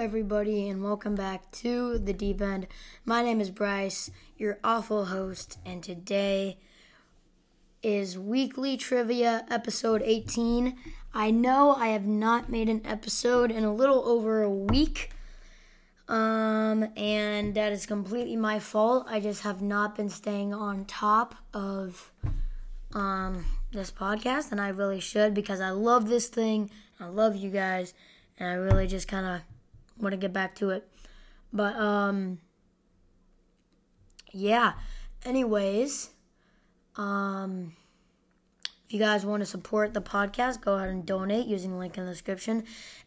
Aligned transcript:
everybody, 0.00 0.66
and 0.66 0.82
welcome 0.82 1.14
back 1.14 1.50
to 1.50 1.98
the 1.98 2.14
Deep 2.14 2.40
End. 2.40 2.66
My 3.04 3.22
name 3.22 3.38
is 3.38 3.50
Bryce, 3.50 4.10
your 4.38 4.58
awful 4.64 5.04
host, 5.04 5.58
and 5.66 5.82
today 5.82 6.56
is 7.82 8.18
weekly 8.18 8.78
trivia 8.78 9.44
episode 9.50 10.00
18. 10.02 10.74
I 11.12 11.30
know 11.30 11.74
I 11.74 11.88
have 11.88 12.06
not 12.06 12.48
made 12.48 12.70
an 12.70 12.80
episode 12.86 13.50
in 13.50 13.62
a 13.62 13.74
little 13.74 14.02
over 14.08 14.42
a 14.42 14.48
week, 14.48 15.10
um, 16.08 16.88
and 16.96 17.54
that 17.54 17.70
is 17.70 17.84
completely 17.84 18.36
my 18.36 18.58
fault. 18.58 19.04
I 19.06 19.20
just 19.20 19.42
have 19.42 19.60
not 19.60 19.96
been 19.96 20.08
staying 20.08 20.54
on 20.54 20.86
top 20.86 21.34
of 21.52 22.10
um, 22.94 23.44
this 23.70 23.90
podcast, 23.90 24.50
and 24.50 24.62
I 24.62 24.70
really 24.70 25.00
should 25.00 25.34
because 25.34 25.60
I 25.60 25.70
love 25.70 26.08
this 26.08 26.28
thing. 26.28 26.70
I 26.98 27.08
love 27.08 27.36
you 27.36 27.50
guys, 27.50 27.92
and 28.38 28.48
I 28.48 28.54
really 28.54 28.86
just 28.86 29.06
kind 29.06 29.26
of 29.26 29.42
want 30.00 30.12
to 30.12 30.16
get 30.16 30.32
back 30.32 30.54
to 30.56 30.70
it. 30.70 30.88
But 31.52 31.76
um, 31.76 32.38
yeah. 34.32 34.74
Anyways, 35.24 36.10
um, 36.96 37.72
if 38.86 38.94
you 38.94 38.98
guys 38.98 39.24
want 39.24 39.40
to 39.40 39.46
support 39.46 39.94
the 39.94 40.00
podcast, 40.00 40.60
go 40.60 40.74
ahead 40.74 40.88
and 40.88 41.04
donate 41.04 41.46
using 41.46 41.72
the 41.72 41.76
link 41.76 41.98
in 41.98 42.04
the 42.04 42.10
description. 42.10 42.64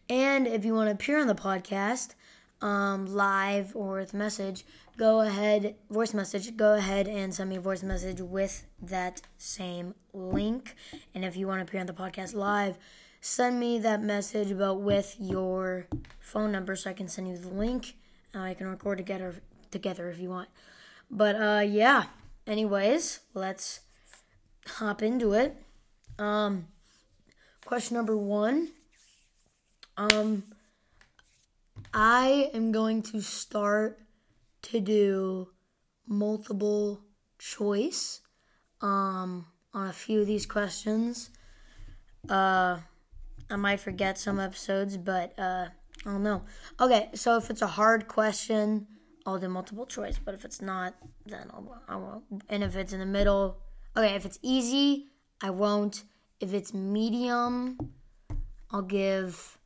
And 0.10 0.48
if 0.48 0.64
you 0.64 0.74
want 0.74 0.88
to 0.88 0.94
appear 0.94 1.20
on 1.20 1.28
the 1.28 1.36
podcast, 1.36 2.14
um, 2.62 3.08
live 3.08 3.76
or 3.76 3.98
with 3.98 4.14
message, 4.14 4.66
go 4.96 5.22
ahead, 5.22 5.76
voice 5.90 6.14
message, 6.14 6.56
go 6.56 6.76
ahead 6.76 7.08
and 7.08 7.34
send 7.34 7.50
me 7.50 7.58
a 7.58 7.62
voice 7.62 7.84
message 7.84 8.22
with 8.22 8.66
that 8.82 9.22
same 9.38 9.94
link. 10.14 10.76
And 11.14 11.26
if 11.26 11.36
you 11.36 11.48
want 11.48 11.60
to 11.60 11.64
appear 11.64 11.82
on 11.82 11.88
the 11.88 11.94
podcast 11.94 12.34
live, 12.34 12.78
send 13.23 13.58
me 13.58 13.80
that 13.80 14.04
message, 14.04 14.58
but 14.58 14.76
with 14.76 15.16
your 15.18 15.88
phone 16.20 16.52
number 16.52 16.76
so 16.76 16.90
I 16.90 16.94
can 16.94 17.08
send 17.08 17.30
you 17.30 17.38
the 17.38 17.48
link. 17.48 17.95
Uh, 18.36 18.39
I 18.39 18.53
can 18.53 18.67
record 18.67 18.98
together 18.98 19.36
together 19.72 20.09
if 20.09 20.20
you 20.20 20.30
want. 20.30 20.50
But 21.09 21.36
uh, 21.36 21.64
yeah. 21.66 22.03
Anyways, 22.45 23.22
let's 23.33 23.80
hop 24.67 25.02
into 25.02 25.31
it. 25.31 25.56
Um, 26.20 26.67
question 27.64 27.95
number 27.95 28.17
one. 28.17 28.72
Um, 29.95 30.44
I 31.94 32.52
am 32.53 32.73
going 32.73 33.03
to 33.03 33.22
start 33.22 34.00
to 34.64 34.81
do 34.81 35.48
multiple 36.05 37.00
choice 37.39 38.20
um, 38.81 39.45
on 39.73 39.88
a 39.88 39.94
few 39.94 40.20
of 40.20 40.28
these 40.28 40.45
questions. 40.45 41.30
Uh, 42.28 42.80
I 43.49 43.55
might 43.55 43.80
forget 43.80 44.17
some 44.17 44.39
episodes, 44.39 44.97
but 44.97 45.38
uh, 45.38 45.67
I 46.05 46.09
don't 46.09 46.23
know. 46.23 46.44
Okay, 46.80 47.09
so 47.13 47.38
if 47.38 47.49
it's 47.49 47.61
a 47.61 47.67
hard 47.67 48.08
question, 48.08 48.88
I'll 49.25 49.39
do 49.39 49.47
multiple 49.47 49.86
choice. 49.86 50.19
But 50.23 50.33
if 50.33 50.45
it's 50.45 50.61
not, 50.61 50.95
then 51.25 51.49
I'll, 51.52 51.81
I 51.88 51.95
won't. 51.95 52.23
And 52.49 52.64
if 52.64 52.75
it's 52.75 52.94
in 52.94 52.99
the 52.99 53.05
middle, 53.05 53.58
okay, 53.95 54.16
if 54.16 54.25
it's 54.25 54.39
easy, 54.41 55.08
I 55.41 55.49
won't. 55.49 56.03
If 56.39 56.53
it's 56.53 56.73
medium, 56.73 57.77
I'll 58.71 58.81
give. 58.81 59.58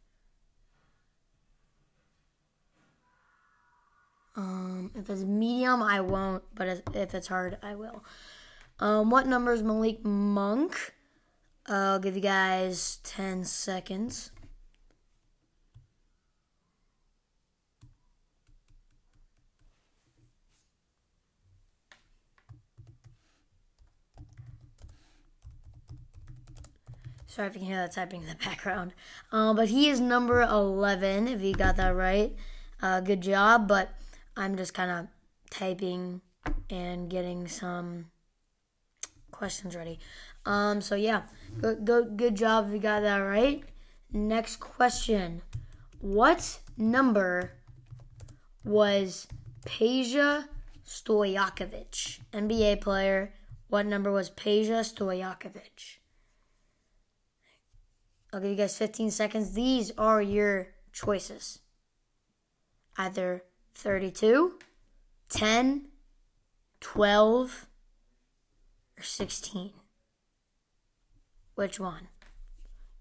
Um, 4.35 4.91
if 4.93 5.09
it's 5.09 5.23
medium, 5.23 5.81
I 5.81 6.01
won't. 6.01 6.43
But 6.53 6.83
if 6.93 7.15
it's 7.15 7.27
hard, 7.27 7.57
I 7.63 7.75
will. 7.75 8.03
Um, 8.79 9.09
what 9.09 9.25
number 9.25 9.53
is 9.53 9.63
Malik 9.63 10.05
Monk? 10.05 10.93
I'll 11.69 11.99
give 11.99 12.15
you 12.15 12.21
guys 12.21 12.99
10 13.03 13.43
seconds. 13.43 14.31
Sorry 27.25 27.49
if 27.49 27.53
you 27.53 27.59
can 27.59 27.67
hear 27.67 27.77
that 27.77 27.91
typing 27.91 28.21
in 28.21 28.29
the 28.29 28.35
background. 28.45 28.93
Uh, 29.31 29.53
but 29.53 29.67
he 29.67 29.89
is 29.89 29.99
number 29.99 30.41
11, 30.41 31.27
if 31.27 31.41
you 31.41 31.53
got 31.53 31.75
that 31.75 31.89
right. 31.95 32.33
Uh, 32.81 33.01
good 33.01 33.21
job, 33.21 33.67
but 33.67 33.89
I'm 34.37 34.55
just 34.55 34.73
kind 34.73 34.89
of 34.89 35.07
typing 35.49 36.21
and 36.69 37.09
getting 37.09 37.47
some 37.47 38.05
questions 39.31 39.75
ready. 39.75 39.99
Um, 40.45 40.81
so 40.81 40.95
yeah, 40.95 41.23
good, 41.59 41.85
good, 41.85 42.17
good 42.17 42.35
job 42.35 42.71
you 42.71 42.79
got 42.79 43.01
that 43.01 43.17
right. 43.17 43.63
Next 44.11 44.57
question: 44.57 45.41
What 45.99 46.59
number 46.77 47.53
was 48.63 49.27
Peja 49.65 50.45
Stojakovic, 50.85 52.19
NBA 52.33 52.81
player? 52.81 53.33
What 53.67 53.85
number 53.85 54.11
was 54.11 54.29
Peja 54.29 54.81
Stojakovic? 54.81 55.97
I'll 58.31 58.39
give 58.41 58.51
you 58.51 58.55
guys 58.55 58.77
15 58.77 59.11
seconds. 59.11 59.53
These 59.53 59.91
are 59.97 60.21
your 60.21 60.67
choices. 60.91 61.59
Either 62.97 63.43
32, 63.75 64.59
10, 65.29 65.87
12, 66.79 67.66
or 68.97 69.03
16? 69.03 69.71
Which 71.55 71.79
one? 71.79 72.07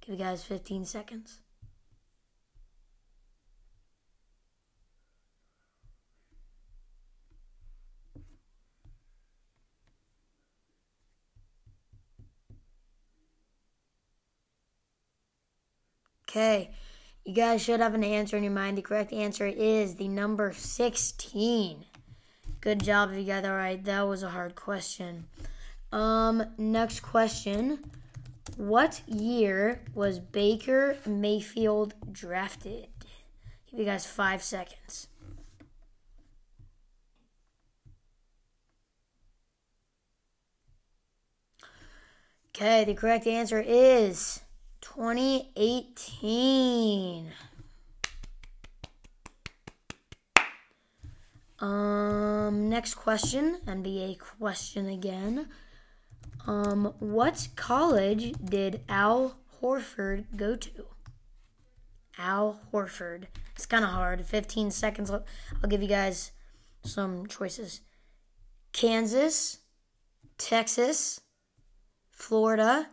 Give 0.01 0.19
you 0.19 0.25
guys 0.25 0.45
15 0.45 0.85
seconds. 0.85 1.41
Okay, 16.29 16.71
you 17.25 17.33
guys 17.33 17.63
should 17.63 17.81
have 17.81 17.95
an 17.95 18.05
answer 18.05 18.37
in 18.37 18.43
your 18.43 18.53
mind. 18.53 18.77
The 18.77 18.83
correct 18.83 19.13
answer 19.13 19.47
is 19.47 19.95
the 19.95 20.09
number 20.09 20.53
16. 20.53 21.85
Good 22.61 22.83
job 22.83 23.11
if 23.11 23.19
you 23.19 23.25
got 23.25 23.45
that 23.45 23.49
right. 23.49 23.83
That 23.83 24.03
was 24.03 24.23
a 24.23 24.29
hard 24.29 24.55
question. 24.55 25.29
Um, 25.93 26.45
next 26.59 27.01
question. 27.01 27.79
What 28.57 29.03
year 29.07 29.83
was 29.95 30.19
Baker 30.19 30.97
Mayfield 31.07 31.95
drafted? 32.11 32.89
Give 33.71 33.81
you 33.81 33.87
guys 33.87 34.07
five 34.07 34.43
seconds. 34.43 35.09
Okay, 42.55 42.85
the 42.85 42.95
correct 42.95 43.27
answer 43.27 43.61
is 43.61 44.41
2018. 44.81 47.33
Um, 51.59 52.69
next 52.71 52.95
question, 52.95 53.59
NBA 53.67 54.19
question 54.19 54.89
again. 54.89 55.49
Um, 56.47 56.95
what 57.01 57.49
college 57.57 58.33
did 58.45 58.83
Al 58.89 59.37
Horford 59.61 60.27
go 60.37 60.55
to? 60.55 60.87
Al 62.19 62.61
Horford. 62.73 63.25
It's 63.55 63.67
kind 63.67 63.85
of 63.85 63.91
hard. 63.91 64.25
15 64.25 64.71
seconds. 64.71 65.11
I'll, 65.11 65.25
give 65.69 65.83
you 65.83 65.89
guys 65.89 66.33
some 66.85 67.27
choices 67.27 67.81
Kansas, 68.73 69.59
Texas, 70.39 71.21
Florida, 72.11 72.89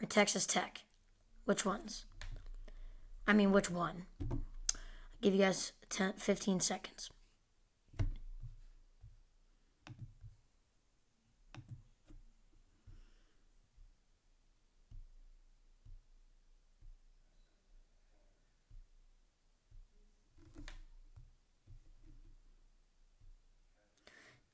or 0.00 0.06
Texas 0.06 0.46
Tech. 0.46 0.82
Which 1.44 1.64
ones? 1.64 2.04
I 3.26 3.32
mean, 3.32 3.52
which 3.52 3.70
one? 3.70 4.04
I'll 4.30 4.38
give 5.20 5.34
you 5.34 5.40
guys 5.40 5.72
10, 5.90 6.14
15 6.14 6.60
seconds. 6.60 7.10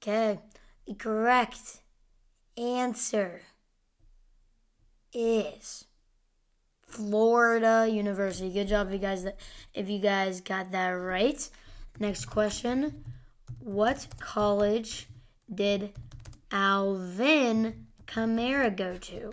Okay, 0.07 0.39
the 0.87 0.93
correct 0.93 1.81
answer 2.59 3.41
is 5.15 5.87
Florida 6.83 7.89
University. 7.91 8.51
Good 8.51 8.69
job, 8.69 8.93
you 8.93 8.99
guys. 8.99 9.27
If 9.73 9.89
you 9.89 9.99
guys 10.01 10.43
got 10.43 10.73
that 10.73 10.89
right. 10.91 11.49
Next 11.99 12.27
question: 12.27 13.03
What 13.61 14.09
college 14.21 15.09
did 15.53 15.95
Alvin 16.51 17.87
Kamara 18.07 18.77
go 18.77 18.99
to? 18.99 19.33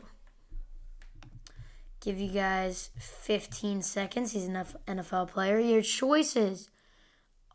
give 2.00 2.18
you 2.18 2.30
guys 2.30 2.92
15 2.98 3.82
seconds. 3.82 4.32
He's 4.32 4.46
an 4.46 4.66
NFL 4.88 5.28
player. 5.28 5.60
Your 5.60 5.82
choices 5.82 6.70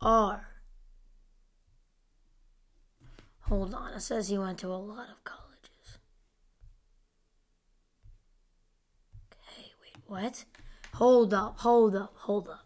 are. 0.01 0.56
Hold 3.47 3.73
on. 3.73 3.93
It 3.93 4.01
says 4.01 4.27
he 4.27 4.37
went 4.37 4.57
to 4.59 4.67
a 4.67 4.75
lot 4.75 5.07
of 5.09 5.23
colleges. 5.23 5.99
Okay, 9.31 9.71
wait, 9.81 9.95
what? 10.05 10.43
Hold 10.95 11.33
up, 11.33 11.59
hold 11.59 11.95
up, 11.95 12.13
hold 12.15 12.49
up. 12.49 12.65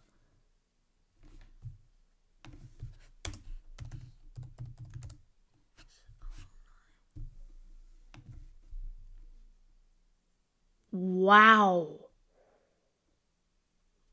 Wow. 10.91 11.99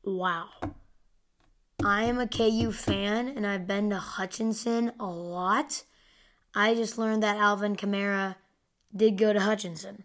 Wow. 0.03 0.49
I 1.83 2.03
am 2.03 2.19
a 2.19 2.27
KU 2.27 2.71
fan 2.71 3.27
and 3.27 3.47
I've 3.47 3.65
been 3.65 3.89
to 3.89 3.97
Hutchinson 3.97 4.91
a 4.99 5.07
lot. 5.07 5.83
I 6.53 6.73
just 6.75 6.97
learned 6.97 7.23
that 7.23 7.37
Alvin 7.37 7.75
Kamara 7.75 8.35
did 8.95 9.17
go 9.17 9.33
to 9.33 9.39
Hutchinson 9.39 10.03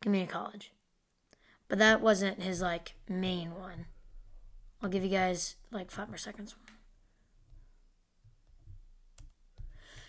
Community 0.00 0.30
College. 0.30 0.72
But 1.68 1.78
that 1.78 2.00
wasn't 2.00 2.42
his 2.42 2.60
like 2.60 2.94
main 3.08 3.54
one. 3.54 3.86
I'll 4.82 4.88
give 4.88 5.02
you 5.02 5.10
guys 5.10 5.56
like 5.70 5.90
five 5.90 6.08
more 6.08 6.18
seconds. 6.18 6.54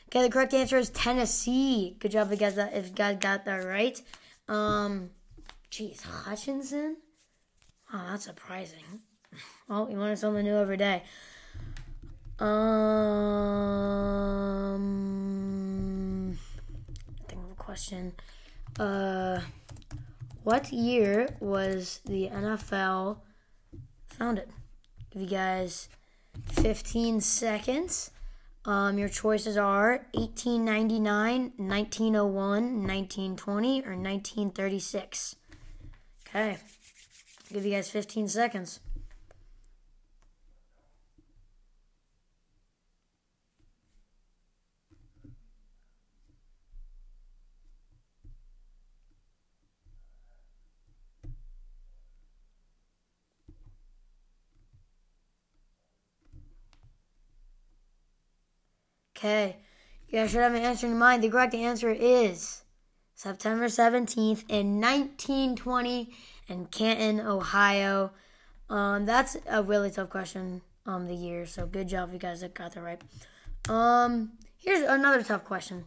Okay, 0.08 0.24
the 0.24 0.30
correct 0.30 0.54
answer 0.54 0.78
is 0.78 0.90
Tennessee. 0.90 1.96
Good 2.00 2.12
job 2.12 2.28
if 2.28 2.40
you 2.40 2.46
guys, 2.46 2.56
that, 2.56 2.74
if 2.76 2.88
you 2.88 2.94
guys 2.94 3.18
got 3.20 3.46
that 3.46 3.64
right. 3.64 4.02
Um, 4.48 5.12
Jeez, 5.72 6.02
Hutchinson? 6.02 6.98
Oh, 7.94 8.08
that's 8.10 8.26
surprising. 8.26 9.02
Well, 9.68 9.88
you 9.90 10.00
learn 10.00 10.18
something 10.18 10.44
new 10.44 10.56
every 10.56 10.78
day. 10.78 11.04
Um, 12.40 12.80
think 17.28 17.44
of 17.44 17.52
a 17.52 17.56
question. 17.56 18.14
Uh, 18.80 19.42
what 20.44 20.72
year 20.72 21.28
was 21.42 22.00
the 22.06 22.30
NFL 22.30 23.18
founded? 24.08 24.50
Give 25.12 25.24
you 25.24 25.28
guys 25.28 25.90
15 26.48 27.20
seconds. 27.22 28.12
Um, 28.66 28.98
your 28.98 29.10
choices 29.10 29.58
are 29.58 30.08
1899, 30.14 31.54
1901, 31.58 32.34
1920, 32.34 33.82
or 33.82 33.96
1936. 33.96 35.36
Okay. 36.28 36.58
Give 37.52 37.66
you 37.66 37.72
guys 37.72 37.90
15 37.90 38.28
seconds. 38.28 38.80
Okay. 59.20 59.58
You 60.08 60.20
guys 60.20 60.32
should 60.32 60.40
have 60.40 60.54
an 60.54 60.62
answer 60.62 60.88
in 60.88 60.98
mind. 60.98 61.22
The 61.22 61.30
correct 61.30 61.54
answer 61.54 61.92
is 61.92 62.64
September 63.16 63.66
17th 63.66 64.46
in 64.48 64.80
1920 64.80 66.14
in 66.48 66.66
Canton, 66.68 67.20
Ohio. 67.28 68.12
Um, 68.70 69.06
that's 69.06 69.36
a 69.50 69.62
really 69.62 69.92
tough 69.92 70.10
question. 70.10 70.62
Um, 70.86 71.08
the 71.08 71.14
year. 71.14 71.46
So 71.46 71.66
good 71.66 71.90
job, 71.90 72.14
you 72.14 72.18
guys 72.18 72.40
that 72.40 72.54
got 72.54 72.74
that 72.76 72.82
right. 72.82 73.02
Um, 73.68 74.32
here's 74.58 74.88
another 74.88 75.22
tough 75.22 75.44
question. 75.44 75.84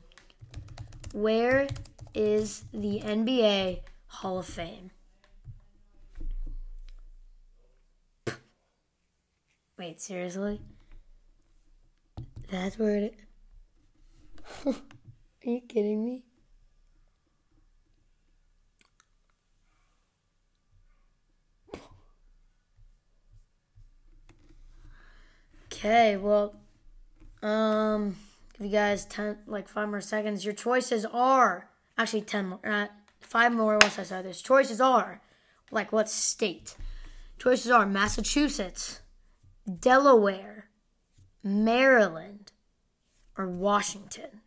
Where 1.15 1.69
is 2.15 2.65
the 2.75 3.01
NBA 3.01 3.81
Hall 4.09 4.41
of 4.41 4.47
Fame? 4.47 4.91
Wait, 9.79 10.03
seriously? 10.03 10.61
That's 12.53 12.79
where 12.79 12.97
it. 12.97 13.15
Are 14.67 14.75
you 15.43 15.63
kidding 15.67 16.05
me? 16.05 16.23
Okay, 25.65 26.19
well, 26.19 26.55
um, 27.43 28.17
give 28.59 28.67
you 28.67 28.73
guys 28.73 29.07
ten, 29.07 29.39
like 29.47 29.67
five 29.67 29.89
more 29.89 30.03
seconds. 30.03 30.45
Your 30.45 30.53
choices 30.53 31.07
are 31.07 31.71
actually 31.97 32.21
ten 32.21 32.49
more, 32.49 32.61
uh, 32.63 32.89
five 33.21 33.53
more. 33.53 33.79
Once 33.81 33.99
I 33.99 34.03
said 34.03 34.27
this, 34.27 34.43
choices 34.43 34.79
are 34.79 35.23
like 35.71 35.91
what 35.91 36.11
state? 36.11 36.77
Choices 37.39 37.71
are 37.71 37.87
Massachusetts, 37.87 39.01
Delaware, 39.81 40.69
Maryland, 41.43 42.42
or 43.37 43.49
Washington. 43.49 44.41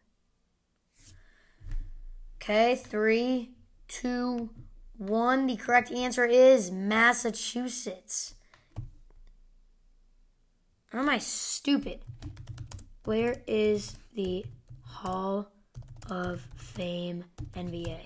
Okay, 2.42 2.76
three, 2.76 3.52
two, 3.88 4.50
one. 4.98 5.48
The 5.48 5.56
correct 5.56 5.92
answer 5.92 6.26
is 6.26 6.72
Massachusetts. 6.72 8.36
Or 10.94 11.00
am 11.00 11.10
I 11.10 11.18
stupid? 11.18 12.00
Where 13.04 13.42
is 13.48 13.98
the 14.16 14.46
Hall 14.84 15.52
of 16.10 16.48
Fame 16.56 17.26
NBA? 17.56 18.00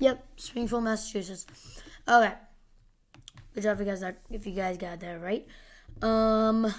Yep, 0.00 0.26
Springfield, 0.36 0.82
Massachusetts. 0.82 1.46
Okay. 2.08 2.34
Good 3.54 3.62
job 3.64 3.80
if 3.80 3.86
you 3.86 3.92
guys 3.92 4.00
that 4.00 4.18
if 4.30 4.46
you 4.46 4.52
guys 4.52 4.78
got 4.78 5.00
that 5.00 5.20
right. 5.20 5.46
Um 6.00 6.72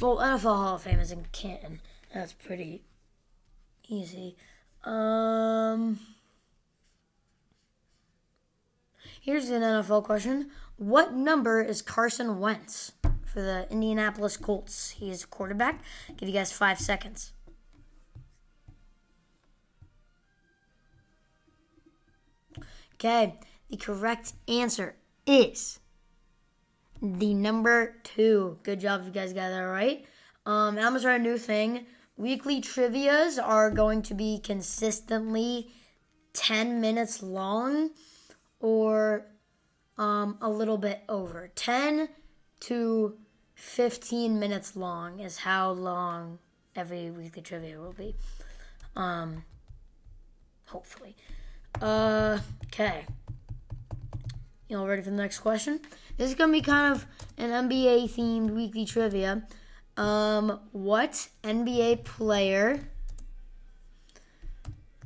well 0.00 0.18
NFL 0.18 0.42
Hall 0.42 0.74
of 0.74 0.82
Fame 0.82 1.00
is 1.00 1.12
in 1.12 1.26
Canton. 1.32 1.80
That's 2.12 2.32
pretty 2.32 2.82
easy. 3.88 4.36
Um 4.84 5.98
Here's 9.20 9.50
an 9.50 9.62
NFL 9.62 10.02
question. 10.04 10.50
What 10.76 11.14
number 11.14 11.62
is 11.62 11.80
Carson 11.80 12.40
Wentz 12.40 12.90
for 13.24 13.40
the 13.40 13.68
Indianapolis 13.70 14.36
Colts? 14.36 14.90
He's 14.90 15.22
a 15.22 15.26
quarterback. 15.28 15.80
I'll 16.08 16.16
give 16.16 16.28
you 16.28 16.34
guys 16.34 16.52
five 16.52 16.80
seconds. 16.80 17.32
Okay, 22.94 23.38
the 23.70 23.76
correct 23.76 24.32
answer 24.48 24.96
is 25.26 25.80
the 27.00 27.34
number 27.34 27.96
two. 28.04 28.58
Good 28.62 28.80
job 28.80 29.00
if 29.00 29.06
you 29.06 29.12
guys 29.12 29.32
got 29.32 29.50
that 29.50 29.60
right. 29.60 30.04
Um, 30.46 30.76
I'm 30.78 30.84
gonna 30.84 31.00
start 31.00 31.20
a 31.20 31.22
new 31.22 31.38
thing. 31.38 31.86
Weekly 32.16 32.60
trivias 32.60 33.42
are 33.42 33.70
going 33.70 34.02
to 34.02 34.14
be 34.14 34.38
consistently 34.38 35.70
10 36.34 36.80
minutes 36.80 37.22
long 37.22 37.90
or 38.60 39.26
um, 39.98 40.38
a 40.40 40.48
little 40.48 40.78
bit 40.78 41.02
over. 41.08 41.50
10 41.54 42.08
to 42.60 43.16
15 43.54 44.38
minutes 44.38 44.76
long 44.76 45.20
is 45.20 45.38
how 45.38 45.70
long 45.70 46.38
every 46.76 47.10
weekly 47.10 47.42
trivia 47.42 47.78
will 47.78 47.92
be. 47.92 48.14
Um, 48.96 49.44
hopefully. 50.66 51.16
Uh, 51.80 52.38
okay. 52.66 53.06
You 54.72 54.78
all 54.78 54.86
ready 54.86 55.02
for 55.02 55.10
the 55.10 55.16
next 55.16 55.40
question? 55.40 55.80
This 56.16 56.30
is 56.30 56.34
going 56.34 56.48
to 56.48 56.58
be 56.58 56.62
kind 56.62 56.94
of 56.94 57.04
an 57.36 57.50
NBA 57.50 58.08
themed 58.08 58.52
weekly 58.52 58.86
trivia. 58.86 59.46
Um, 59.98 60.60
what 60.72 61.28
NBA 61.44 62.04
player 62.04 62.80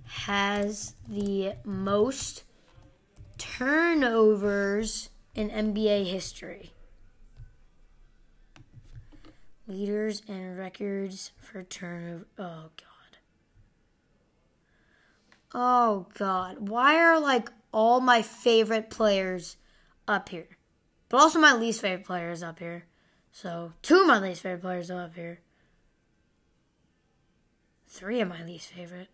has 0.04 0.94
the 1.08 1.54
most 1.64 2.44
turnovers 3.38 5.10
in 5.34 5.50
NBA 5.50 6.12
history. 6.12 6.70
Leaders 9.66 10.22
and 10.28 10.56
records 10.56 11.32
for 11.40 11.64
turnover. 11.64 12.28
Oh, 12.38 12.70
God. 12.76 13.18
Oh, 15.52 16.06
God. 16.14 16.68
Why 16.68 17.00
are, 17.00 17.18
like, 17.18 17.50
all 17.76 18.00
my 18.00 18.22
favorite 18.22 18.88
players 18.88 19.58
up 20.08 20.30
here? 20.30 20.56
But 21.10 21.18
also 21.18 21.38
my 21.38 21.54
least 21.54 21.82
favorite 21.82 22.06
players 22.06 22.42
up 22.42 22.58
here. 22.58 22.86
So, 23.32 23.74
two 23.82 24.00
of 24.00 24.06
my 24.06 24.18
least 24.18 24.40
favorite 24.40 24.62
players 24.62 24.90
are 24.90 25.02
up 25.02 25.14
here. 25.14 25.40
Three 27.86 28.20
of 28.22 28.28
my 28.28 28.42
least 28.42 28.68
favorite. 28.68 29.08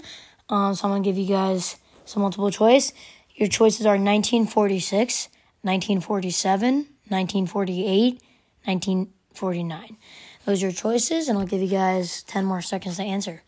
Um, 0.52 0.76
so 0.76 0.86
I'm 0.86 0.92
gonna 0.92 1.04
give 1.04 1.18
you 1.18 1.28
guys 1.28 1.78
some 2.04 2.22
multiple 2.22 2.52
choice. 2.52 2.92
Your 3.36 3.48
choices 3.48 3.86
are 3.86 3.98
1946, 3.98 5.30
1947, 5.62 6.76
1948, 7.08 8.22
1949. 8.66 9.98
Those 10.46 10.62
are 10.62 10.66
your 10.66 10.74
choices, 10.74 11.30
and 11.30 11.40
I'll 11.40 11.46
give 11.46 11.62
you 11.62 11.70
guys 11.70 12.24
10 12.24 12.44
more 12.44 12.62
seconds 12.62 12.98
to 12.98 13.04
answer. 13.04 13.44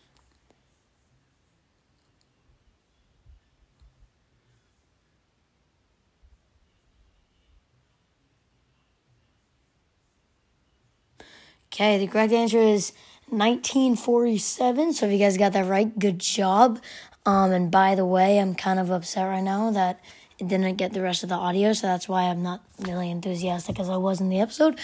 Okay, 11.74 11.98
the 11.98 12.06
correct 12.06 12.32
answer 12.32 12.60
is 12.60 12.92
1947. 13.28 14.92
So 14.92 15.06
if 15.06 15.12
you 15.12 15.18
guys 15.18 15.36
got 15.36 15.52
that 15.52 15.66
right, 15.66 15.98
good 15.98 16.18
job. 16.18 16.80
Um, 17.26 17.52
and 17.52 17.70
by 17.70 17.94
the 17.94 18.04
way, 18.04 18.38
I'm 18.38 18.54
kind 18.54 18.78
of 18.78 18.90
upset 18.90 19.26
right 19.26 19.42
now 19.42 19.70
that 19.70 20.00
it 20.38 20.48
didn't 20.48 20.76
get 20.76 20.92
the 20.92 21.00
rest 21.00 21.22
of 21.22 21.28
the 21.28 21.36
audio, 21.36 21.72
so 21.72 21.86
that's 21.86 22.08
why 22.08 22.24
I'm 22.24 22.42
not 22.42 22.60
really 22.80 23.10
enthusiastic 23.10 23.78
as 23.78 23.88
I 23.88 23.96
was 23.96 24.20
in 24.20 24.28
the 24.28 24.40
episode. 24.40 24.78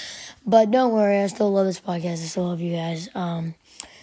But 0.47 0.71
don't 0.71 0.93
worry, 0.93 1.19
I 1.19 1.27
still 1.27 1.53
love 1.53 1.67
this 1.67 1.81
podcast. 1.81 2.13
I 2.13 2.27
still 2.27 2.47
love 2.47 2.61
you 2.61 2.75
guys. 2.77 3.09
Um, 3.15 3.55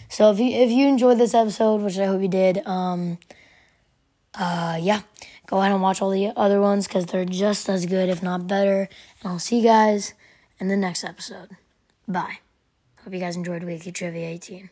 so 0.08 0.30
if 0.30 0.38
you 0.38 0.50
if 0.50 0.70
you 0.70 0.86
enjoyed 0.86 1.18
this 1.18 1.34
episode, 1.34 1.82
which 1.82 1.98
I 1.98 2.06
hope 2.06 2.20
you 2.22 2.28
did, 2.28 2.66
um, 2.66 3.18
uh, 4.34 4.78
yeah, 4.80 5.00
go 5.46 5.58
ahead 5.58 5.72
and 5.72 5.82
watch 5.82 6.02
all 6.02 6.10
the 6.10 6.32
other 6.36 6.60
ones 6.60 6.86
because 6.86 7.06
they're 7.06 7.24
just 7.24 7.68
as 7.68 7.86
good, 7.86 8.08
if 8.08 8.22
not 8.22 8.46
better. 8.46 8.88
And 9.22 9.32
I'll 9.32 9.38
see 9.38 9.58
you 9.58 9.64
guys 9.64 10.14
in 10.60 10.68
the 10.68 10.76
next 10.76 11.02
episode. 11.02 11.56
Bye. 12.06 12.38
Hope 13.08 13.14
you 13.14 13.20
guys 13.20 13.36
enjoyed 13.36 13.64
Weekly 13.64 13.90
Trivia 13.90 14.28
18. 14.28 14.68